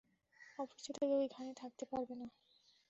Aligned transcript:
অপরিচিত 0.59 0.95
কেউ 1.01 1.19
এখানে 1.27 1.51
থাকতে 1.61 1.83
পারবে 1.91 2.13
না। 2.15 2.27